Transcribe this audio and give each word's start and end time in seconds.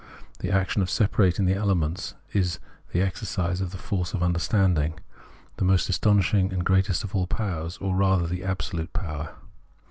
The 0.39 0.49
action 0.49 0.81
of 0.81 0.89
separating 0.89 1.45
the 1.45 1.53
elements 1.53 2.15
is 2.33 2.57
the 2.91 3.01
exercise 3.03 3.61
of 3.61 3.69
the 3.69 3.77
force 3.77 4.15
of 4.15 4.23
Understanding, 4.23 4.99
the 5.57 5.63
most 5.63 5.89
astonishing 5.89 6.51
and 6.51 6.65
greatest 6.65 7.03
of 7.03 7.13
all 7.13 7.27
powers, 7.27 7.77
or 7.77 7.95
rather 7.95 8.25
the 8.25 8.43
absolute 8.43 8.93
power. 8.93 9.35